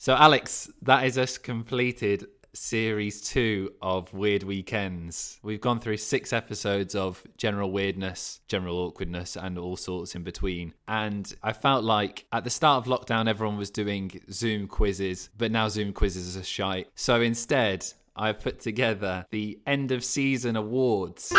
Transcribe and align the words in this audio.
So, 0.00 0.14
Alex, 0.14 0.70
that 0.82 1.06
is 1.06 1.18
us 1.18 1.38
completed 1.38 2.28
series 2.52 3.20
two 3.20 3.72
of 3.82 4.12
Weird 4.14 4.44
Weekends. 4.44 5.40
We've 5.42 5.60
gone 5.60 5.80
through 5.80 5.96
six 5.96 6.32
episodes 6.32 6.94
of 6.94 7.26
general 7.36 7.72
weirdness, 7.72 8.38
general 8.46 8.78
awkwardness, 8.78 9.36
and 9.36 9.58
all 9.58 9.76
sorts 9.76 10.14
in 10.14 10.22
between. 10.22 10.72
And 10.86 11.34
I 11.42 11.52
felt 11.52 11.82
like 11.82 12.26
at 12.32 12.44
the 12.44 12.50
start 12.50 12.86
of 12.86 12.92
lockdown, 12.92 13.28
everyone 13.28 13.56
was 13.56 13.72
doing 13.72 14.20
Zoom 14.30 14.68
quizzes, 14.68 15.30
but 15.36 15.50
now 15.50 15.66
Zoom 15.68 15.92
quizzes 15.92 16.36
are 16.36 16.44
shite. 16.44 16.86
So 16.94 17.20
instead, 17.20 17.84
I've 18.14 18.38
put 18.38 18.60
together 18.60 19.26
the 19.32 19.58
end 19.66 19.90
of 19.90 20.04
season 20.04 20.54
awards. 20.54 21.32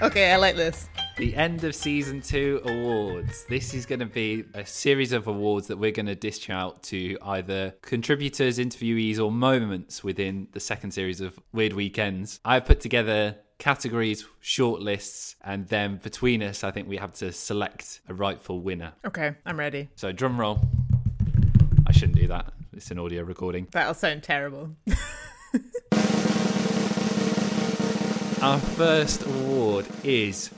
Okay, 0.00 0.32
I 0.32 0.36
like 0.36 0.56
this. 0.56 0.88
The 1.16 1.34
end 1.34 1.64
of 1.64 1.74
season 1.74 2.20
two 2.20 2.60
awards. 2.66 3.46
This 3.48 3.72
is 3.72 3.86
going 3.86 4.00
to 4.00 4.06
be 4.06 4.44
a 4.52 4.66
series 4.66 5.12
of 5.12 5.26
awards 5.26 5.66
that 5.68 5.78
we're 5.78 5.90
going 5.90 6.04
to 6.06 6.14
dish 6.14 6.50
out 6.50 6.82
to 6.84 7.16
either 7.22 7.74
contributors, 7.80 8.58
interviewees, 8.58 9.18
or 9.18 9.32
moments 9.32 10.04
within 10.04 10.48
the 10.52 10.60
second 10.60 10.90
series 10.90 11.22
of 11.22 11.40
Weird 11.54 11.72
Weekends. 11.72 12.38
I've 12.44 12.66
put 12.66 12.80
together 12.80 13.36
categories, 13.56 14.26
shortlists, 14.42 15.36
and 15.42 15.66
then 15.68 15.96
between 15.96 16.42
us, 16.42 16.62
I 16.62 16.70
think 16.70 16.86
we 16.86 16.98
have 16.98 17.14
to 17.14 17.32
select 17.32 18.02
a 18.10 18.12
rightful 18.12 18.60
winner. 18.60 18.92
Okay, 19.06 19.36
I'm 19.46 19.58
ready. 19.58 19.88
So, 19.96 20.12
drum 20.12 20.38
roll. 20.38 20.60
I 21.86 21.92
shouldn't 21.92 22.18
do 22.18 22.28
that. 22.28 22.52
It's 22.74 22.90
an 22.90 22.98
audio 22.98 23.22
recording. 23.22 23.68
That'll 23.70 23.94
sound 23.94 24.22
terrible. 24.22 24.76
Our 28.42 28.58
first 28.58 29.24
award 29.24 29.86
is 30.04 30.50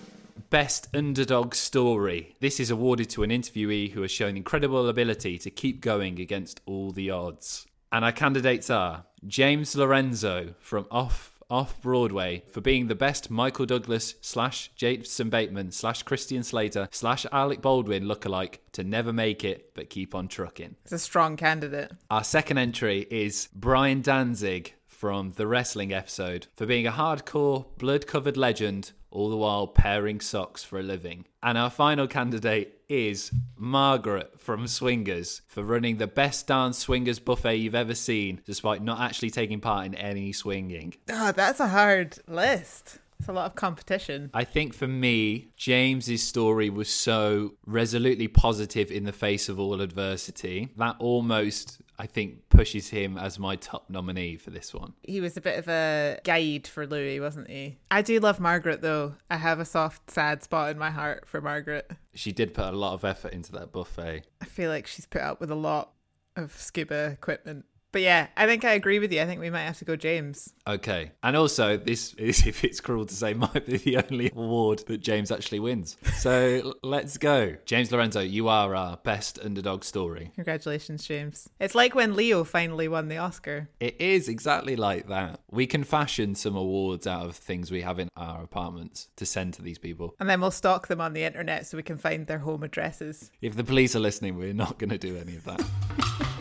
Best 0.51 0.89
Underdog 0.95 1.55
Story. 1.55 2.35
This 2.41 2.59
is 2.59 2.71
awarded 2.71 3.11
to 3.11 3.23
an 3.23 3.29
interviewee 3.29 3.93
who 3.93 4.01
has 4.01 4.11
shown 4.11 4.35
incredible 4.35 4.89
ability 4.89 5.37
to 5.39 5.51
keep 5.51 5.83
going 5.83 6.19
against 6.19 6.63
all 6.65 6.91
the 6.91 7.11
odds. 7.11 7.67
And 7.93 8.03
our 8.03 8.13
candidates 8.13 8.71
are 8.71 9.05
James 9.27 9.77
Lorenzo 9.77 10.55
from 10.59 10.87
Off 10.91 11.35
off 11.51 11.81
Broadway 11.81 12.43
for 12.51 12.61
being 12.61 12.89
the 12.89 12.95
best 12.95 13.31
Michael 13.31 13.65
Douglas 13.65 14.17
slash 14.21 14.71
Jason 14.75 15.31
Bateman 15.31 15.71
slash 15.73 16.03
Christian 16.03 16.43
Slater 16.43 16.89
slash 16.91 17.25
Alec 17.33 17.63
Baldwin 17.63 18.05
lookalike 18.05 18.59
to 18.73 18.85
never 18.85 19.15
make 19.15 19.45
it 19.45 19.73
but 19.75 19.89
keep 19.89 20.15
on 20.15 20.29
trucking. 20.29 20.77
It's 20.85 20.93
a 20.93 20.99
strong 20.99 21.39
candidate. 21.39 21.93
Our 22.11 22.23
second 22.23 22.59
entry 22.59 23.07
is 23.11 23.49
Brian 23.55 24.03
Danzig 24.03 24.75
from 24.87 25.31
the 25.31 25.47
wrestling 25.47 25.93
episode 25.93 26.49
for 26.57 26.67
being 26.67 26.87
a 26.87 26.93
hardcore, 26.93 27.67
blood 27.79 28.07
covered 28.07 28.37
legend, 28.37 28.93
all 29.11 29.31
the 29.31 29.37
while 29.37 29.67
pairing 29.67 30.21
socks 30.21 30.63
for 30.63 30.79
a 30.79 30.83
living. 30.83 31.25
And 31.43 31.57
our 31.57 31.71
final 31.71 32.07
candidate 32.07 32.81
is 32.89 33.31
Margaret 33.57 34.41
from 34.41 34.67
Swingers 34.67 35.43
for 35.47 35.63
running 35.63 35.99
the 35.99 36.07
best 36.07 36.47
dance 36.47 36.79
swingers 36.79 37.19
buffet 37.19 37.57
you've 37.57 37.75
ever 37.75 37.95
seen, 37.95 38.41
despite 38.45 38.83
not 38.83 39.01
actually 39.01 39.31
taking 39.31 39.61
part 39.61 39.87
in 39.87 39.95
any 39.95 40.33
swinging. 40.33 40.95
Oh, 41.11 41.33
that's 41.33 41.61
a 41.61 41.69
hard 41.69 42.19
list. 42.27 42.99
It's 43.19 43.29
a 43.29 43.33
lot 43.33 43.47
of 43.47 43.57
competition. 43.57 44.31
I 44.33 44.45
think 44.45 44.75
for 44.75 44.87
me, 44.87 45.49
James's 45.57 46.23
story 46.23 46.71
was 46.71 46.89
so 46.89 47.55
resolutely 47.67 48.29
positive 48.29 48.93
in 48.93 49.05
the 49.05 49.13
face 49.13 49.49
of 49.49 49.59
all 49.59 49.81
adversity 49.81 50.69
that 50.77 50.97
almost 51.01 51.81
I 51.99 52.07
think 52.07 52.49
pushes 52.49 52.89
him 52.89 53.19
as 53.19 53.39
my 53.39 53.57
top 53.57 53.91
nominee 53.91 54.37
for 54.37 54.51
this 54.51 54.73
one. 54.73 54.95
He 55.03 55.21
was 55.21 55.37
a 55.37 55.41
bit 55.41 55.59
of 55.59 55.69
a 55.69 56.21
guide 56.23 56.67
for 56.67 56.87
Louis, 56.87 57.19
wasn't 57.19 57.51
he? 57.51 57.79
I 57.91 58.03
do 58.03 58.21
love 58.21 58.39
Margaret 58.39 58.83
though. 58.83 59.15
I 59.29 59.37
have 59.37 59.59
a 59.59 59.65
soft, 59.65 60.11
sad 60.11 60.43
spot 60.43 60.71
in 60.71 60.79
my 60.79 60.91
heart 60.91 61.27
for 61.27 61.41
Margaret. 61.41 61.91
She 62.15 62.31
did 62.31 62.55
put 62.55 62.73
a 62.73 62.77
lot 62.77 62.95
of 62.95 63.05
effort 63.05 63.33
into 63.33 63.53
that 63.53 63.73
buffet. 63.73 64.23
I 64.41 64.45
feel 64.45 64.71
like 64.71 64.87
she's 64.87 65.07
put 65.07 65.23
up 65.23 65.41
with 65.41 65.51
a 65.51 65.57
lot 65.57 65.93
of 66.37 66.53
scuba 66.57 67.07
equipment 67.07 67.65
but 67.93 68.03
yeah, 68.03 68.29
I 68.37 68.47
think 68.47 68.65
I 68.65 68.73
agree 68.73 68.99
with 68.99 69.13
you. 69.13 69.21
I 69.21 69.27
think 69.27 69.41
we 69.41 69.51
might 69.51 69.63
have 69.63 69.79
to 69.79 69.85
go 69.85 69.97
James. 69.97 70.53
Okay. 70.67 71.13
And 71.23 71.37
also, 71.37 71.77
this 71.77 72.15
is, 72.15 72.47
if 72.47 72.65
it's 72.65 72.81
cruel 72.81 73.07
to 73.07 73.15
say, 73.15 73.35
might 73.35 73.67
be 73.67 73.79
the 73.79 73.97
only 73.99 74.31
award 74.31 74.85
that 74.87 74.99
James 74.99 75.31
actually 75.31 75.61
wins. 75.61 75.97
So 76.19 76.75
let's 76.83 77.17
go. 77.19 77.57
James 77.65 77.91
Lorenzo, 77.91 78.21
you 78.21 78.49
are 78.49 78.75
our 78.75 78.99
best 78.99 79.39
underdog 79.43 79.85
story. 79.85 80.33
Congratulations, 80.35 81.07
James. 81.07 81.49
It's 81.61 81.75
like 81.75 81.95
when 81.95 82.17
Leo 82.17 82.45
finally 82.45 82.89
won 82.89 83.09
the 83.09 83.19
Oscar. 83.19 83.69
It 83.81 84.01
is 84.01 84.29
exactly 84.29 84.77
like 84.77 85.09
that. 85.09 85.41
We 85.51 85.67
can 85.67 85.85
fashion 85.85 86.35
some 86.35 86.57
awards 86.57 87.07
out 87.07 87.27
of 87.27 87.37
things 87.37 87.71
we 87.71 87.83
have 87.83 87.99
in 87.99 88.09
our 88.17 88.43
apartments 88.43 89.09
to 89.17 89.27
send 89.27 89.55
to 89.55 89.63
these 89.63 89.79
people. 89.79 90.15
And 90.21 90.29
then 90.29 90.41
we'll 90.41 90.51
stalk 90.51 90.89
them 90.89 91.01
on 91.01 91.13
the 91.13 91.25
internet 91.25 91.67
so 91.67 91.77
we 91.77 91.83
can 91.83 91.99
find 91.99 92.27
their 92.27 92.39
home 92.39 92.63
addresses. 92.63 93.31
If 93.41 93.57
the 93.57 93.65
police 93.65 93.97
are 93.97 94.01
listening, 94.01 94.37
we're 94.37 94.53
not 94.53 94.79
going 94.79 94.91
to 94.91 94.99
do 94.99 95.17
any 95.17 95.37
of 95.37 95.45
that. 95.45 96.35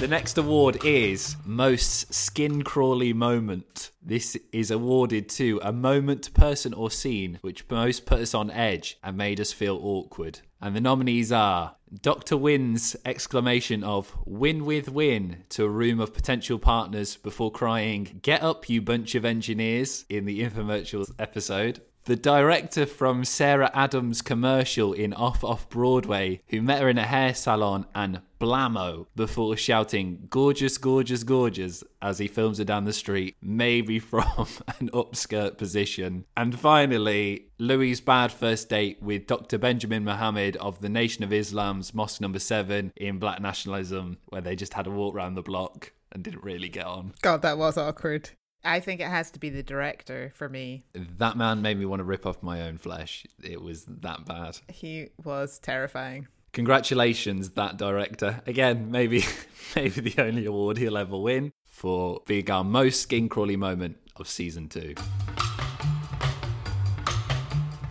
The 0.00 0.08
next 0.08 0.38
award 0.38 0.82
is 0.82 1.36
Most 1.44 2.14
Skin 2.14 2.62
Crawly 2.62 3.12
Moment. 3.12 3.90
This 4.02 4.34
is 4.50 4.70
awarded 4.70 5.28
to 5.28 5.60
a 5.62 5.74
moment, 5.74 6.32
person, 6.32 6.72
or 6.72 6.90
scene 6.90 7.38
which 7.42 7.68
most 7.68 8.06
put 8.06 8.20
us 8.20 8.32
on 8.32 8.50
edge 8.50 8.98
and 9.04 9.18
made 9.18 9.40
us 9.40 9.52
feel 9.52 9.78
awkward. 9.82 10.40
And 10.58 10.74
the 10.74 10.80
nominees 10.80 11.30
are 11.30 11.76
Dr. 12.00 12.38
Wynn's 12.38 12.96
exclamation 13.04 13.84
of 13.84 14.16
win 14.24 14.64
with 14.64 14.88
win 14.88 15.44
to 15.50 15.66
a 15.66 15.68
room 15.68 16.00
of 16.00 16.14
potential 16.14 16.58
partners 16.58 17.18
before 17.18 17.52
crying, 17.52 18.20
Get 18.22 18.42
up, 18.42 18.70
you 18.70 18.80
bunch 18.80 19.14
of 19.14 19.26
engineers, 19.26 20.06
in 20.08 20.24
the 20.24 20.42
infomercials 20.42 21.12
episode 21.18 21.82
the 22.10 22.16
director 22.16 22.86
from 22.86 23.24
Sarah 23.24 23.70
Adams' 23.72 24.20
commercial 24.20 24.92
in 24.92 25.14
Off 25.14 25.44
Off 25.44 25.68
Broadway, 25.68 26.42
who 26.48 26.60
met 26.60 26.82
her 26.82 26.88
in 26.88 26.98
a 26.98 27.04
hair 27.04 27.32
salon 27.32 27.86
and 27.94 28.20
blammo 28.40 29.06
before 29.14 29.56
shouting 29.56 30.26
gorgeous, 30.28 30.76
gorgeous, 30.76 31.22
gorgeous 31.22 31.84
as 32.02 32.18
he 32.18 32.26
films 32.26 32.58
her 32.58 32.64
down 32.64 32.84
the 32.84 32.92
street, 32.92 33.36
maybe 33.40 33.98
from 34.00 34.48
an 34.80 34.90
upskirt 34.92 35.56
position. 35.56 36.24
And 36.36 36.58
finally, 36.58 37.44
Louis' 37.58 38.00
bad 38.00 38.32
first 38.32 38.68
date 38.68 39.00
with 39.00 39.28
Dr. 39.28 39.56
Benjamin 39.56 40.02
Muhammad 40.02 40.56
of 40.56 40.80
the 40.80 40.88
Nation 40.88 41.22
of 41.22 41.32
Islam's 41.32 41.94
Mosque 41.94 42.20
Number 42.20 42.40
7 42.40 42.92
in 42.96 43.20
Black 43.20 43.40
Nationalism, 43.40 44.18
where 44.30 44.40
they 44.40 44.56
just 44.56 44.74
had 44.74 44.88
a 44.88 44.90
walk 44.90 45.14
around 45.14 45.36
the 45.36 45.42
block 45.42 45.92
and 46.10 46.24
didn't 46.24 46.42
really 46.42 46.68
get 46.68 46.86
on. 46.86 47.12
God, 47.22 47.42
that 47.42 47.56
was 47.56 47.78
awkward. 47.78 48.30
I 48.64 48.80
think 48.80 49.00
it 49.00 49.08
has 49.08 49.30
to 49.32 49.38
be 49.38 49.48
the 49.48 49.62
director 49.62 50.32
for 50.34 50.48
me. 50.48 50.84
That 50.94 51.36
man 51.36 51.62
made 51.62 51.78
me 51.78 51.86
want 51.86 52.00
to 52.00 52.04
rip 52.04 52.26
off 52.26 52.42
my 52.42 52.62
own 52.62 52.78
flesh. 52.78 53.26
It 53.42 53.62
was 53.62 53.84
that 53.84 54.26
bad. 54.26 54.58
He 54.68 55.08
was 55.22 55.58
terrifying. 55.58 56.28
Congratulations, 56.52 57.50
that 57.50 57.76
director. 57.76 58.42
Again, 58.46 58.90
maybe 58.90 59.24
maybe 59.76 60.00
the 60.00 60.22
only 60.22 60.44
award 60.46 60.78
he'll 60.78 60.98
ever 60.98 61.16
win 61.16 61.52
for 61.64 62.20
being 62.26 62.50
our 62.50 62.64
most 62.64 63.00
skin 63.00 63.28
crawly 63.28 63.56
moment 63.56 63.96
of 64.16 64.28
season 64.28 64.68
two. 64.68 64.94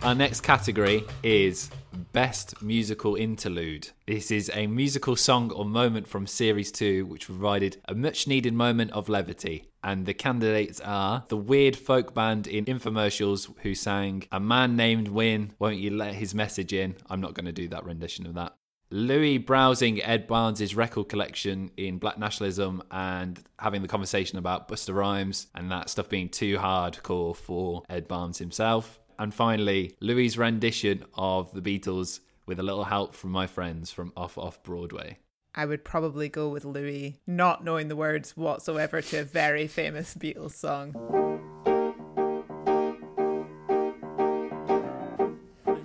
Our 0.02 0.14
next 0.14 0.42
category 0.42 1.04
is 1.22 1.70
Best 2.12 2.60
Musical 2.60 3.14
Interlude. 3.14 3.90
This 4.06 4.32
is 4.32 4.50
a 4.52 4.66
musical 4.66 5.14
song 5.14 5.52
or 5.52 5.64
moment 5.64 6.08
from 6.08 6.26
Series 6.26 6.72
2 6.72 7.06
which 7.06 7.26
provided 7.26 7.80
a 7.86 7.94
much 7.94 8.26
needed 8.26 8.52
moment 8.52 8.90
of 8.90 9.08
levity. 9.08 9.68
And 9.84 10.06
the 10.06 10.14
candidates 10.14 10.80
are 10.80 11.24
the 11.28 11.36
weird 11.36 11.76
folk 11.76 12.12
band 12.12 12.48
in 12.48 12.64
infomercials 12.64 13.52
who 13.62 13.76
sang 13.76 14.24
A 14.32 14.40
Man 14.40 14.74
Named 14.74 15.08
Win, 15.08 15.52
Won't 15.60 15.76
You 15.76 15.90
Let 15.90 16.14
His 16.14 16.34
Message 16.34 16.72
In? 16.72 16.96
I'm 17.08 17.20
not 17.20 17.34
going 17.34 17.46
to 17.46 17.52
do 17.52 17.68
that 17.68 17.84
rendition 17.84 18.26
of 18.26 18.34
that. 18.34 18.56
Louis 18.90 19.38
browsing 19.38 20.02
Ed 20.02 20.26
Barnes' 20.26 20.74
record 20.74 21.08
collection 21.08 21.70
in 21.76 21.98
Black 21.98 22.18
Nationalism 22.18 22.82
and 22.90 23.40
having 23.60 23.82
the 23.82 23.88
conversation 23.88 24.36
about 24.36 24.68
Busta 24.68 24.92
Rhymes 24.92 25.46
and 25.54 25.70
that 25.70 25.88
stuff 25.88 26.08
being 26.08 26.28
too 26.28 26.56
hardcore 26.56 27.36
for 27.36 27.84
Ed 27.88 28.08
Barnes 28.08 28.38
himself. 28.38 28.98
And 29.20 29.34
finally, 29.34 29.94
Louis' 30.00 30.38
rendition 30.38 31.04
of 31.12 31.52
the 31.52 31.60
Beatles 31.60 32.20
with 32.46 32.58
a 32.58 32.62
little 32.62 32.84
help 32.84 33.14
from 33.14 33.30
my 33.30 33.46
friends 33.46 33.90
from 33.90 34.14
Off 34.16 34.38
Off 34.38 34.62
Broadway. 34.62 35.18
I 35.54 35.66
would 35.66 35.84
probably 35.84 36.30
go 36.30 36.48
with 36.48 36.64
Louis, 36.64 37.20
not 37.26 37.62
knowing 37.62 37.88
the 37.88 37.96
words 37.96 38.34
whatsoever 38.34 39.02
to 39.02 39.18
a 39.18 39.22
very 39.22 39.66
famous 39.66 40.14
Beatles 40.14 40.52
song. 40.52 40.94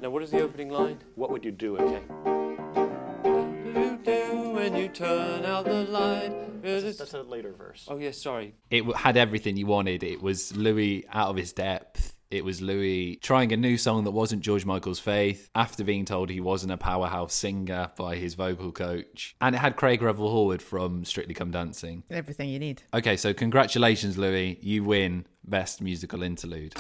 Now, 0.02 0.10
what 0.12 0.24
is 0.24 0.32
the 0.32 0.40
opening 0.40 0.70
line? 0.70 1.00
What 1.16 1.30
would 1.30 1.44
you 1.44 1.52
do, 1.52 1.78
okay? 1.78 2.04
What 2.08 3.74
do 3.74 3.82
you 3.82 4.00
do 4.02 4.50
when 4.52 4.78
you 4.78 4.88
turn 4.88 5.44
out 5.44 5.66
the 5.66 5.84
light? 5.84 6.32
That's 6.64 7.14
a 7.14 7.22
later 7.22 7.52
verse. 7.52 7.86
Oh, 7.90 7.98
yes, 7.98 8.22
sorry. 8.22 8.56
It 8.70 8.86
had 8.96 9.18
everything 9.18 9.58
you 9.58 9.68
wanted. 9.68 10.04
It 10.04 10.22
was 10.22 10.56
Louis 10.56 11.06
out 11.12 11.32
of 11.32 11.36
his 11.36 11.52
depth 11.52 12.15
it 12.36 12.44
was 12.44 12.62
Louis 12.62 13.16
trying 13.22 13.54
a 13.54 13.58
new 13.58 13.78
song 13.78 14.04
that 14.04 14.12
wasn't 14.12 14.42
George 14.42 14.66
Michael's 14.66 15.00
Faith 15.00 15.50
after 15.56 15.86
being 15.86 16.04
told 16.04 16.30
he 16.30 16.42
wasn't 16.42 16.74
a 16.74 16.78
powerhouse 16.78 17.34
singer 17.34 17.92
by 17.96 18.18
his 18.18 18.34
vocal 18.34 18.74
coach. 18.74 19.36
And 19.40 19.56
it 19.56 19.60
had 19.60 19.78
Craig 19.78 20.02
Revel 20.02 20.30
Horwood 20.30 20.62
from 20.62 21.06
Strictly 21.06 21.34
Come 21.34 21.52
Dancing. 21.52 22.04
Everything 22.12 22.50
you 22.50 22.60
need. 22.60 22.84
Okay, 22.94 23.16
so 23.16 23.34
congratulations, 23.34 24.18
Louis. 24.18 24.60
You 24.62 24.84
win 24.84 25.26
Best 25.46 25.82
Musical 25.82 26.24
Interlude. 26.24 26.76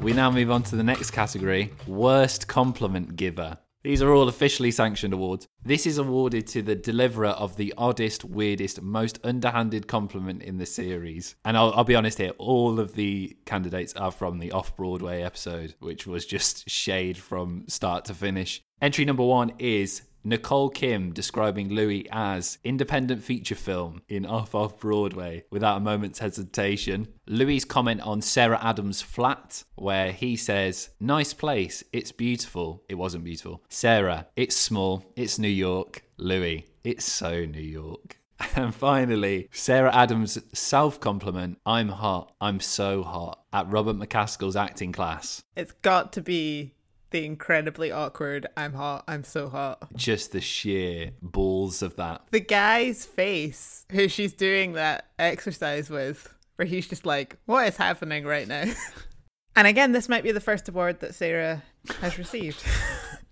We 0.00 0.12
now 0.12 0.30
move 0.30 0.50
on 0.50 0.64
to 0.64 0.76
the 0.76 0.82
next 0.82 1.12
category 1.12 1.72
Worst 1.86 2.48
Compliment 2.48 3.14
Giver. 3.14 3.56
These 3.84 4.00
are 4.00 4.14
all 4.14 4.28
officially 4.28 4.70
sanctioned 4.70 5.12
awards. 5.12 5.46
This 5.62 5.86
is 5.86 5.98
awarded 5.98 6.46
to 6.48 6.62
the 6.62 6.74
deliverer 6.74 7.28
of 7.28 7.56
the 7.56 7.74
oddest, 7.76 8.24
weirdest, 8.24 8.80
most 8.80 9.18
underhanded 9.22 9.86
compliment 9.86 10.42
in 10.42 10.56
the 10.56 10.64
series. 10.64 11.36
And 11.44 11.54
I'll, 11.54 11.70
I'll 11.74 11.84
be 11.84 11.94
honest 11.94 12.16
here, 12.16 12.32
all 12.38 12.80
of 12.80 12.94
the 12.94 13.36
candidates 13.44 13.92
are 13.92 14.10
from 14.10 14.38
the 14.38 14.52
off 14.52 14.74
Broadway 14.74 15.20
episode, 15.20 15.74
which 15.80 16.06
was 16.06 16.24
just 16.24 16.66
shade 16.66 17.18
from 17.18 17.64
start 17.68 18.06
to 18.06 18.14
finish. 18.14 18.62
Entry 18.80 19.04
number 19.04 19.22
one 19.22 19.52
is 19.58 20.00
Nicole 20.26 20.70
Kim 20.70 21.12
describing 21.12 21.68
Louis 21.68 22.06
as 22.10 22.56
independent 22.64 23.22
feature 23.22 23.54
film 23.54 24.00
in 24.08 24.24
Off 24.24 24.54
Off 24.54 24.80
Broadway 24.80 25.44
without 25.50 25.76
a 25.76 25.80
moment's 25.80 26.20
hesitation. 26.20 27.08
Louis' 27.26 27.66
comment 27.66 28.00
on 28.00 28.22
Sarah 28.22 28.58
Adams' 28.62 29.02
flat, 29.02 29.64
where 29.74 30.12
he 30.12 30.34
says, 30.34 30.90
Nice 30.98 31.34
place, 31.34 31.84
it's 31.92 32.10
beautiful. 32.10 32.82
It 32.88 32.94
wasn't 32.94 33.24
beautiful. 33.24 33.62
Sarah, 33.68 34.28
it's 34.34 34.56
small, 34.56 35.04
it's 35.14 35.38
New 35.38 35.46
York. 35.48 36.04
Louis, 36.16 36.66
it's 36.82 37.04
so 37.04 37.44
New 37.44 37.60
York. 37.60 38.18
And 38.56 38.74
finally, 38.74 39.48
Sarah 39.52 39.94
Adams' 39.94 40.38
self 40.52 41.00
compliment 41.00 41.58
I'm 41.64 41.88
hot, 41.88 42.32
I'm 42.40 42.60
so 42.60 43.02
hot 43.02 43.44
at 43.52 43.70
Robert 43.70 43.96
McCaskill's 43.96 44.56
acting 44.56 44.92
class. 44.92 45.42
It's 45.56 45.72
got 45.82 46.12
to 46.14 46.20
be 46.20 46.74
the 47.14 47.24
incredibly 47.24 47.92
awkward 47.92 48.48
I'm 48.56 48.72
hot, 48.72 49.04
I'm 49.06 49.22
so 49.22 49.48
hot. 49.48 49.86
Just 49.94 50.32
the 50.32 50.40
sheer 50.40 51.12
balls 51.22 51.80
of 51.80 51.94
that. 51.94 52.22
The 52.32 52.40
guy's 52.40 53.06
face 53.06 53.86
who 53.92 54.08
she's 54.08 54.32
doing 54.32 54.72
that 54.72 55.06
exercise 55.16 55.88
with, 55.88 56.34
where 56.56 56.66
he's 56.66 56.88
just 56.88 57.06
like, 57.06 57.36
What 57.46 57.68
is 57.68 57.76
happening 57.76 58.24
right 58.24 58.48
now? 58.48 58.64
and 59.56 59.68
again, 59.68 59.92
this 59.92 60.08
might 60.08 60.24
be 60.24 60.32
the 60.32 60.40
first 60.40 60.68
award 60.68 60.98
that 61.00 61.14
Sarah 61.14 61.62
has 62.00 62.18
received. 62.18 62.62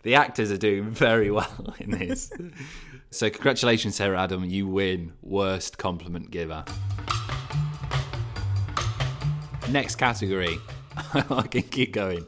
The 0.04 0.16
actors 0.16 0.50
are 0.50 0.56
doing 0.56 0.90
very 0.90 1.30
well 1.30 1.76
in 1.78 1.92
this. 1.92 2.32
so, 3.12 3.30
congratulations, 3.30 3.94
Sarah 3.94 4.20
Adam. 4.20 4.44
You 4.44 4.66
win 4.66 5.12
Worst 5.22 5.78
Compliment 5.78 6.32
Giver. 6.32 6.64
Next 9.70 9.94
category, 9.94 10.58
I 11.14 11.46
can 11.48 11.62
keep 11.62 11.92
going, 11.92 12.26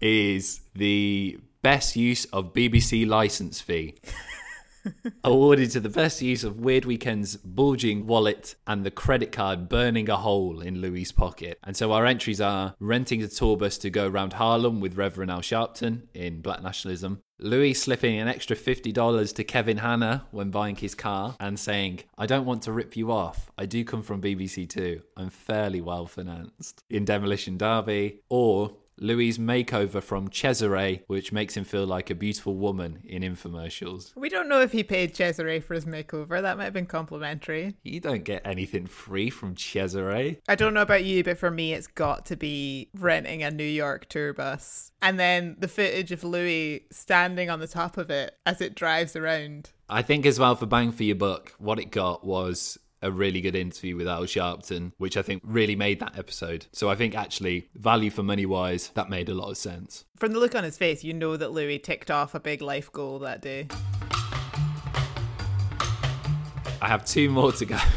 is 0.00 0.61
the 0.74 1.38
best 1.62 1.96
use 1.96 2.24
of 2.26 2.52
BBC 2.52 3.06
license 3.06 3.60
fee. 3.60 3.94
Awarded 5.24 5.70
to 5.70 5.80
the 5.80 5.88
best 5.88 6.20
use 6.20 6.42
of 6.42 6.58
Weird 6.58 6.84
Weekend's 6.84 7.36
bulging 7.36 8.06
wallet 8.06 8.56
and 8.66 8.84
the 8.84 8.90
credit 8.90 9.30
card 9.30 9.68
burning 9.68 10.10
a 10.10 10.16
hole 10.16 10.60
in 10.60 10.80
Louis' 10.80 11.12
pocket. 11.12 11.58
And 11.62 11.76
so 11.76 11.92
our 11.92 12.04
entries 12.04 12.40
are 12.40 12.74
renting 12.80 13.22
a 13.22 13.28
tour 13.28 13.56
bus 13.56 13.78
to 13.78 13.90
go 13.90 14.08
around 14.08 14.32
Harlem 14.32 14.80
with 14.80 14.96
Reverend 14.96 15.30
Al 15.30 15.40
Sharpton 15.40 16.08
in 16.14 16.40
Black 16.40 16.64
Nationalism, 16.64 17.22
Louis 17.42 17.74
slipping 17.74 18.20
an 18.20 18.28
extra 18.28 18.54
$50 18.54 19.34
to 19.34 19.44
Kevin 19.44 19.78
Hanna 19.78 20.26
when 20.30 20.50
buying 20.50 20.76
his 20.76 20.94
car 20.94 21.34
and 21.40 21.58
saying, 21.58 22.00
I 22.16 22.26
don't 22.26 22.44
want 22.44 22.62
to 22.62 22.72
rip 22.72 22.96
you 22.96 23.10
off. 23.10 23.50
I 23.58 23.66
do 23.66 23.84
come 23.84 24.02
from 24.02 24.22
BBC 24.22 24.68
Two. 24.68 25.02
I'm 25.16 25.30
fairly 25.30 25.80
well 25.80 26.06
financed. 26.06 26.84
In 26.88 27.04
Demolition 27.04 27.58
Derby, 27.58 28.20
or 28.28 28.76
Louis' 28.98 29.38
makeover 29.38 30.02
from 30.02 30.28
Cesare, 30.28 31.00
which 31.06 31.32
makes 31.32 31.56
him 31.56 31.64
feel 31.64 31.86
like 31.86 32.10
a 32.10 32.14
beautiful 32.14 32.54
woman 32.54 33.00
in 33.04 33.22
infomercials. 33.22 34.14
we 34.16 34.28
don't 34.28 34.48
know 34.48 34.60
if 34.60 34.72
he 34.72 34.82
paid 34.82 35.14
Cesare 35.14 35.60
for 35.60 35.74
his 35.74 35.84
makeover. 35.84 36.40
That 36.40 36.56
might 36.58 36.64
have 36.64 36.72
been 36.72 36.86
complimentary. 36.86 37.74
You 37.82 38.00
don't 38.00 38.24
get 38.24 38.46
anything 38.46 38.86
free 38.86 39.30
from 39.30 39.56
Cesare. 39.56 40.36
I 40.48 40.54
don't 40.54 40.74
know 40.74 40.82
about 40.82 41.04
you, 41.04 41.24
but 41.24 41.38
for 41.38 41.50
me, 41.50 41.72
it's 41.74 41.86
got 41.86 42.26
to 42.26 42.36
be 42.36 42.90
renting 42.94 43.42
a 43.42 43.50
New 43.50 43.64
York 43.64 44.08
tour 44.08 44.32
bus. 44.32 44.92
And 45.00 45.18
then 45.18 45.56
the 45.58 45.68
footage 45.68 46.12
of 46.12 46.24
Louis 46.24 46.86
standing 46.90 47.50
on 47.50 47.60
the 47.60 47.66
top 47.66 47.96
of 47.96 48.10
it 48.10 48.36
as 48.46 48.60
it 48.60 48.74
drives 48.74 49.16
around. 49.16 49.70
I 49.88 50.02
think 50.02 50.24
as 50.24 50.38
well 50.38 50.54
for 50.54 50.66
bang 50.66 50.92
for 50.92 51.02
your 51.02 51.16
buck, 51.16 51.52
what 51.58 51.78
it 51.78 51.90
got 51.90 52.24
was 52.24 52.78
a 53.02 53.10
really 53.10 53.40
good 53.40 53.56
interview 53.56 53.96
with 53.96 54.08
Al 54.08 54.22
Sharpton, 54.22 54.92
which 54.98 55.16
I 55.16 55.22
think 55.22 55.42
really 55.44 55.76
made 55.76 56.00
that 56.00 56.18
episode. 56.18 56.66
So 56.72 56.88
I 56.88 56.94
think 56.94 57.14
actually, 57.14 57.68
value 57.74 58.10
for 58.10 58.22
money 58.22 58.46
wise, 58.46 58.88
that 58.94 59.10
made 59.10 59.28
a 59.28 59.34
lot 59.34 59.50
of 59.50 59.56
sense. 59.56 60.04
From 60.16 60.32
the 60.32 60.38
look 60.38 60.54
on 60.54 60.64
his 60.64 60.78
face, 60.78 61.02
you 61.02 61.12
know 61.12 61.36
that 61.36 61.52
Louis 61.52 61.78
ticked 61.78 62.10
off 62.10 62.34
a 62.34 62.40
big 62.40 62.62
life 62.62 62.90
goal 62.92 63.18
that 63.20 63.42
day. 63.42 63.68
I 66.80 66.88
have 66.88 67.04
two 67.04 67.28
more 67.28 67.52
to 67.52 67.64
go. 67.64 67.78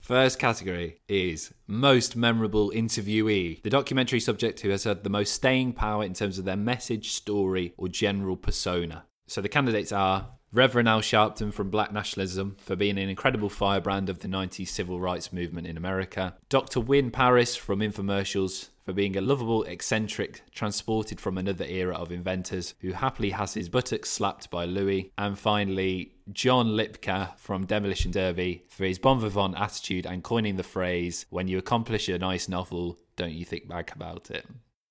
First 0.00 0.38
category 0.38 1.00
is 1.06 1.52
most 1.66 2.16
memorable 2.16 2.70
interviewee, 2.70 3.62
the 3.62 3.70
documentary 3.70 4.20
subject 4.20 4.60
who 4.60 4.70
has 4.70 4.84
had 4.84 5.04
the 5.04 5.10
most 5.10 5.34
staying 5.34 5.74
power 5.74 6.02
in 6.02 6.14
terms 6.14 6.38
of 6.38 6.46
their 6.46 6.56
message, 6.56 7.10
story, 7.10 7.74
or 7.76 7.88
general 7.88 8.36
persona. 8.36 9.04
So 9.26 9.42
the 9.42 9.50
candidates 9.50 9.92
are 9.92 10.30
Reverend 10.50 10.88
Al 10.88 11.02
Sharpton 11.02 11.52
from 11.52 11.68
Black 11.68 11.92
Nationalism 11.92 12.56
for 12.58 12.74
being 12.74 12.98
an 12.98 13.10
incredible 13.10 13.50
firebrand 13.50 14.08
of 14.08 14.20
the 14.20 14.28
90s 14.28 14.68
civil 14.68 14.98
rights 14.98 15.30
movement 15.30 15.66
in 15.66 15.76
America, 15.76 16.36
Dr. 16.48 16.80
Wynne 16.80 17.10
Paris 17.10 17.54
from 17.54 17.80
Infomercials 17.80 18.68
for 18.82 18.94
being 18.94 19.14
a 19.14 19.20
lovable 19.20 19.64
eccentric 19.64 20.40
transported 20.50 21.20
from 21.20 21.36
another 21.36 21.66
era 21.66 21.94
of 21.94 22.10
inventors 22.10 22.72
who 22.80 22.92
happily 22.92 23.28
has 23.30 23.52
his 23.52 23.68
buttocks 23.68 24.08
slapped 24.08 24.50
by 24.50 24.64
Louis, 24.64 25.12
and 25.18 25.38
finally 25.38 26.14
John 26.32 26.68
Lipka 26.68 27.36
from 27.36 27.66
Demolition 27.66 28.10
Derby 28.10 28.64
for 28.70 28.86
his 28.86 28.98
bon 28.98 29.20
vivant 29.20 29.54
attitude 29.58 30.06
and 30.06 30.24
coining 30.24 30.56
the 30.56 30.62
phrase, 30.62 31.26
when 31.28 31.48
you 31.48 31.58
accomplish 31.58 32.08
a 32.08 32.16
nice 32.16 32.48
novel, 32.48 32.98
don't 33.16 33.34
you 33.34 33.44
think 33.44 33.68
back 33.68 33.94
about 33.94 34.30
it. 34.30 34.46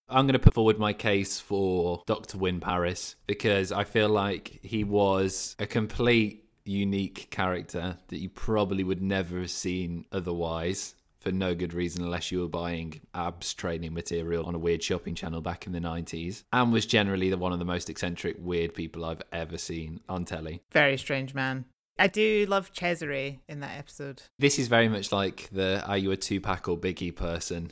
I'm 0.09 0.25
going 0.25 0.33
to 0.33 0.39
put 0.39 0.54
forward 0.54 0.80
my 0.80 0.94
case 0.94 1.39
for 1.39 2.01
Dr. 2.06 2.38
Wynne 2.38 2.62
Paris 2.62 3.15
because 3.25 3.74
I 3.74 3.83
feel 3.83 4.07
like 4.07 4.59
he 4.63 4.86
was 4.86 5.56
a 5.59 5.65
complete 5.65 6.45
unique 6.63 7.27
character 7.30 7.98
that 8.07 8.18
you 8.18 8.30
probably 8.30 8.83
would 8.83 9.01
never 9.01 9.39
have 9.39 9.51
seen 9.51 10.06
otherwise 10.12 10.95
for 11.19 11.31
no 11.31 11.54
good 11.54 11.74
reason 11.74 12.04
unless 12.04 12.31
you 12.31 12.39
were 12.39 12.48
buying 12.48 13.01
abs 13.13 13.54
training 13.54 13.94
material 13.94 14.45
on 14.45 14.56
a 14.56 14.59
weird 14.59 14.81
shopping 14.81 15.15
channel 15.15 15.42
back 15.42 15.68
in 15.68 15.74
the 15.74 15.80
90s 15.80 16.44
and 16.54 16.71
was 16.71 16.86
generally 16.86 17.30
the 17.30 17.38
one 17.38 17.51
of 17.51 17.59
the 17.59 17.65
most 17.65 17.89
eccentric 17.89 18.38
weird 18.39 18.74
people 18.74 19.04
I've 19.04 19.21
ever 19.33 19.57
seen 19.57 20.00
on 20.07 20.24
telly. 20.24 20.62
Very 20.71 20.98
strange 20.98 21.33
man. 21.33 21.65
I 22.00 22.07
do 22.07 22.45
love 22.48 22.71
Cesare 22.74 23.39
in 23.50 23.59
that 23.59 23.77
episode. 23.77 24.21
This 24.39 24.59
is 24.59 24.68
very 24.68 24.88
much 24.88 25.12
like 25.12 25.50
the 25.51 25.83
are 25.86 25.98
you 25.98 26.12
a 26.12 26.18
Tupac 26.18 26.69
or 26.69 26.77
Biggie 26.77 27.15
person? 27.15 27.71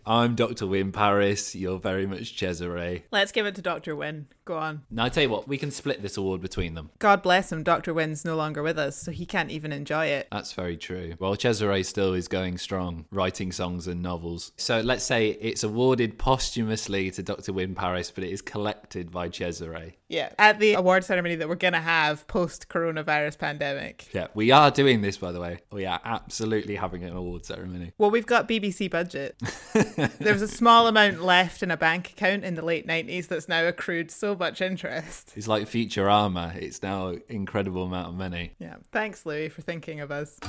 I'm 0.06 0.35
Dr. 0.35 0.66
Wynne 0.66 0.92
Paris. 0.92 1.56
You're 1.56 1.80
very 1.80 2.06
much 2.07 2.35
Cesare. 2.38 3.04
Let's 3.12 3.31
give 3.31 3.45
it 3.45 3.56
to 3.56 3.62
Dr. 3.62 3.95
Wynne. 3.95 4.28
Go 4.45 4.57
on. 4.57 4.81
Now, 4.90 5.06
I 5.06 5.09
tell 5.09 5.21
you 5.21 5.30
what, 5.30 5.47
we 5.47 5.59
can 5.59 5.69
split 5.69 6.02
this 6.02 6.18
award 6.18 6.42
between 6.42 6.74
them. 6.74 6.90
God 6.97 7.21
bless 7.21 7.52
him, 7.52 7.62
Dr. 7.62 7.94
Wynne's 7.94 8.26
no 8.26 8.35
longer 8.35 8.64
with 8.64 8.80
us, 8.80 8.95
so 8.95 9.12
he 9.12 9.26
can't 9.26 9.52
even 9.52 9.71
enjoy 9.71 10.07
it. 10.07 10.28
That's 10.31 10.54
very 10.54 10.76
true. 10.76 11.14
Well, 11.19 11.35
Cesare 11.35 11.83
still 11.83 12.14
is 12.14 12.28
going 12.28 12.57
strong, 12.57 13.06
writing 13.12 13.52
songs 13.52 13.88
and 13.88 14.02
novels. 14.02 14.52
So 14.57 14.81
let's 14.81 15.04
say 15.04 15.30
it's 15.30 15.64
awarded 15.64 16.18
posthumously 16.18 17.12
to 17.12 17.21
Dr. 17.21 17.54
Wynne 17.54 17.76
Paris, 17.76 18.09
but 18.09 18.24
it 18.24 18.31
is 18.31 18.42
collected 18.42 19.12
by 19.12 19.30
Cesare. 19.30 19.94
Yeah. 20.07 20.30
At 20.40 20.59
the 20.59 20.74
award 20.74 21.04
ceremony 21.04 21.35
that 21.35 21.47
we're 21.47 21.54
going 21.56 21.74
to 21.74 21.80
have 21.80 22.26
post 22.28 22.68
coronavirus 22.69 23.38
pandemic. 23.38 24.07
Yeah, 24.12 24.28
we 24.33 24.50
are 24.50 24.71
doing 24.71 25.02
this, 25.02 25.18
by 25.18 25.31
the 25.31 25.40
way. 25.40 25.59
We 25.71 25.85
are 25.85 26.02
absolutely 26.04 26.78
having 26.78 27.04
an 27.04 27.16
award 27.16 27.45
ceremony. 27.45 27.94
Well, 28.00 28.09
we've 28.09 28.26
got 28.26 28.47
BBC 28.47 28.90
budget. 28.90 29.40
there 29.96 30.34
was 30.34 30.42
a 30.42 30.48
small 30.48 30.88
amount 30.88 31.22
left 31.22 31.64
in 31.64 31.72
a 31.72 31.78
bank 31.78 32.12
account 32.12 32.44
in 32.44 32.56
the 32.56 32.64
late 32.64 32.88
90s 32.88 33.28
that's 33.28 33.48
now 33.48 33.66
accrued 33.68 34.12
so 34.12 34.36
much 34.36 34.62
interest. 34.62 35.34
It's 35.36 35.48
like 35.48 35.64
Futurama. 35.68 36.56
It's 36.56 36.81
now 36.81 37.10
an 37.10 37.22
incredible 37.30 37.84
amount 37.84 38.10
of 38.10 38.16
money. 38.16 38.54
Yeah. 38.60 38.76
Thanks, 38.92 39.26
Louis, 39.26 39.50
for 39.50 39.62
thinking 39.62 40.00
of 40.00 40.12
us. 40.12 40.40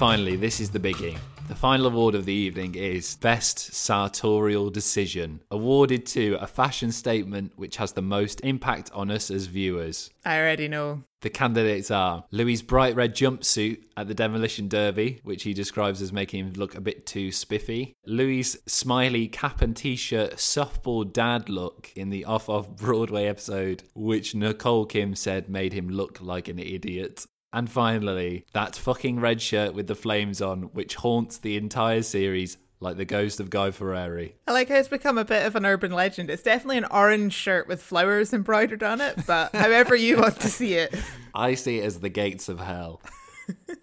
Finally, 0.00 0.36
this 0.36 0.60
is 0.60 0.70
the 0.70 0.80
biggie. 0.80 1.18
The 1.48 1.54
final 1.54 1.88
award 1.88 2.14
of 2.14 2.24
the 2.24 2.32
evening 2.32 2.74
is 2.74 3.16
Best 3.16 3.58
Sartorial 3.58 4.70
Decision, 4.70 5.42
awarded 5.50 6.06
to 6.06 6.38
a 6.40 6.46
fashion 6.46 6.90
statement 6.90 7.52
which 7.56 7.76
has 7.76 7.92
the 7.92 8.00
most 8.00 8.40
impact 8.40 8.90
on 8.94 9.10
us 9.10 9.30
as 9.30 9.44
viewers. 9.44 10.08
I 10.24 10.38
already 10.38 10.68
know. 10.68 11.02
The 11.20 11.28
candidates 11.28 11.90
are 11.90 12.24
Louis' 12.30 12.62
bright 12.62 12.96
red 12.96 13.14
jumpsuit 13.14 13.82
at 13.94 14.08
the 14.08 14.14
Demolition 14.14 14.68
Derby, 14.68 15.20
which 15.22 15.42
he 15.42 15.52
describes 15.52 16.00
as 16.00 16.14
making 16.14 16.46
him 16.46 16.52
look 16.54 16.74
a 16.74 16.80
bit 16.80 17.04
too 17.04 17.30
spiffy. 17.30 17.92
Louis' 18.06 18.56
smiley 18.64 19.28
cap 19.28 19.60
and 19.60 19.76
t 19.76 19.96
shirt 19.96 20.36
softball 20.36 21.12
dad 21.12 21.50
look 21.50 21.92
in 21.94 22.08
the 22.08 22.24
Off 22.24 22.48
Off 22.48 22.70
Broadway 22.70 23.26
episode, 23.26 23.82
which 23.94 24.34
Nicole 24.34 24.86
Kim 24.86 25.14
said 25.14 25.50
made 25.50 25.74
him 25.74 25.90
look 25.90 26.22
like 26.22 26.48
an 26.48 26.58
idiot. 26.58 27.26
And 27.52 27.68
finally, 27.68 28.44
that 28.52 28.76
fucking 28.76 29.18
red 29.20 29.42
shirt 29.42 29.74
with 29.74 29.86
the 29.88 29.94
flames 29.94 30.40
on, 30.40 30.64
which 30.72 30.94
haunts 30.94 31.38
the 31.38 31.56
entire 31.56 32.02
series 32.02 32.56
like 32.80 32.96
the 32.96 33.04
ghost 33.04 33.40
of 33.40 33.50
Guy 33.50 33.70
Fieri. 33.72 34.34
I 34.46 34.52
like 34.52 34.68
how 34.68 34.76
it's 34.76 34.88
become 34.88 35.18
a 35.18 35.24
bit 35.24 35.44
of 35.44 35.54
an 35.56 35.66
urban 35.66 35.92
legend. 35.92 36.30
It's 36.30 36.42
definitely 36.42 36.78
an 36.78 36.86
orange 36.86 37.34
shirt 37.34 37.68
with 37.68 37.82
flowers 37.82 38.32
embroidered 38.32 38.82
on 38.82 39.00
it, 39.00 39.26
but 39.26 39.54
however 39.54 39.94
you 39.94 40.18
want 40.18 40.40
to 40.40 40.48
see 40.48 40.74
it. 40.74 40.94
I 41.34 41.54
see 41.54 41.78
it 41.78 41.84
as 41.84 42.00
the 42.00 42.08
gates 42.08 42.48
of 42.48 42.58
hell. 42.60 43.02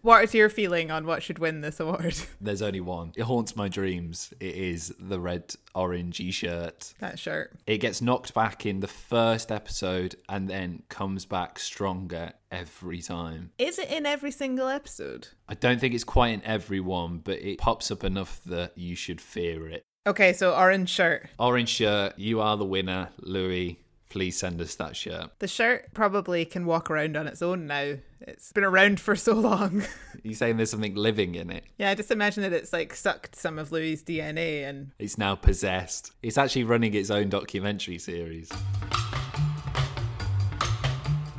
What 0.07 0.23
is 0.23 0.33
your 0.33 0.47
feeling 0.47 0.89
on 0.89 1.05
what 1.05 1.21
should 1.21 1.37
win 1.37 1.59
this 1.59 1.81
award? 1.81 2.15
There's 2.41 2.61
only 2.61 2.79
one. 2.79 3.11
It 3.17 3.23
haunts 3.23 3.57
my 3.57 3.67
dreams. 3.67 4.33
It 4.39 4.55
is 4.55 4.95
the 4.97 5.19
red 5.19 5.53
orangey 5.75 6.31
shirt. 6.31 6.93
That 6.99 7.19
shirt. 7.19 7.51
It 7.67 7.79
gets 7.79 8.01
knocked 8.01 8.33
back 8.33 8.65
in 8.65 8.79
the 8.79 8.87
first 8.87 9.51
episode 9.51 10.15
and 10.29 10.49
then 10.49 10.83
comes 10.87 11.25
back 11.25 11.59
stronger 11.59 12.31
every 12.49 13.01
time. 13.01 13.51
Is 13.57 13.79
it 13.79 13.91
in 13.91 14.05
every 14.05 14.31
single 14.31 14.69
episode? 14.69 15.27
I 15.49 15.55
don't 15.55 15.81
think 15.81 15.93
it's 15.93 16.05
quite 16.05 16.29
in 16.29 16.43
every 16.45 16.79
one, 16.79 17.17
but 17.17 17.41
it 17.41 17.57
pops 17.57 17.91
up 17.91 18.05
enough 18.05 18.39
that 18.45 18.77
you 18.77 18.95
should 18.95 19.19
fear 19.19 19.67
it. 19.67 19.83
Okay, 20.07 20.31
so 20.31 20.55
orange 20.55 20.89
shirt. 20.89 21.27
Orange 21.37 21.67
shirt, 21.67 22.17
you 22.17 22.39
are 22.39 22.55
the 22.55 22.63
winner, 22.63 23.09
Louis. 23.19 23.77
Please 24.09 24.37
send 24.37 24.61
us 24.61 24.75
that 24.75 24.95
shirt. 24.95 25.31
The 25.39 25.47
shirt 25.47 25.93
probably 25.93 26.45
can 26.45 26.65
walk 26.65 26.89
around 26.89 27.17
on 27.17 27.27
its 27.27 27.41
own 27.41 27.67
now. 27.67 27.95
It's 28.21 28.51
been 28.51 28.63
around 28.63 28.99
for 28.99 29.15
so 29.17 29.33
long. 29.33 29.83
You're 30.23 30.33
saying 30.33 30.57
there's 30.57 30.71
something 30.71 30.95
living 30.95 31.35
in 31.35 31.49
it? 31.51 31.63
yeah, 31.77 31.93
just 31.93 32.11
imagine 32.11 32.43
that 32.43 32.53
it's 32.53 32.71
like 32.73 32.93
sucked 32.95 33.35
some 33.35 33.59
of 33.59 33.71
Louis' 33.71 34.01
DNA 34.03 34.63
and 34.67 34.91
It's 34.97 35.17
now 35.17 35.35
possessed. 35.35 36.11
It's 36.23 36.37
actually 36.37 36.63
running 36.63 36.93
its 36.93 37.09
own 37.09 37.29
documentary 37.29 37.99
series. 37.99 38.49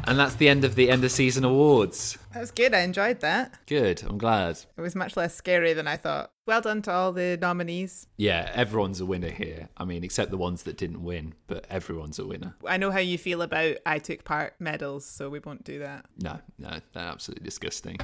And 0.08 0.18
that's 0.18 0.36
the 0.36 0.48
end 0.48 0.64
of 0.64 0.74
the 0.74 0.88
end 0.90 1.04
of 1.04 1.10
season 1.10 1.44
awards. 1.44 2.16
that 2.32 2.40
was 2.40 2.50
good. 2.50 2.72
I 2.72 2.80
enjoyed 2.80 3.20
that. 3.20 3.58
Good, 3.66 4.02
I'm 4.08 4.16
glad. 4.16 4.58
It 4.74 4.80
was 4.80 4.94
much 4.96 5.18
less 5.18 5.34
scary 5.34 5.74
than 5.74 5.86
I 5.86 5.98
thought. 5.98 6.30
Well 6.46 6.62
done 6.62 6.80
to 6.82 6.90
all 6.90 7.12
the 7.12 7.36
nominees. 7.38 8.06
Yeah, 8.16 8.50
everyone's 8.54 9.02
a 9.02 9.06
winner 9.06 9.28
here. 9.28 9.68
I 9.76 9.84
mean, 9.84 10.02
except 10.04 10.30
the 10.30 10.38
ones 10.38 10.62
that 10.62 10.78
didn't 10.78 11.02
win, 11.04 11.34
but 11.46 11.66
everyone's 11.68 12.18
a 12.18 12.24
winner. 12.24 12.54
I 12.66 12.78
know 12.78 12.90
how 12.90 13.00
you 13.00 13.18
feel 13.18 13.42
about 13.42 13.76
I 13.84 13.98
took 13.98 14.24
part 14.24 14.54
medals, 14.58 15.04
so 15.04 15.28
we 15.28 15.40
won't 15.40 15.64
do 15.64 15.80
that. 15.80 16.06
No, 16.22 16.38
no, 16.58 16.80
they're 16.94 17.02
absolutely 17.02 17.44
disgusting. 17.44 17.98